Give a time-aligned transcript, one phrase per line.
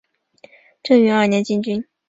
[0.81, 1.85] 正元二年进军。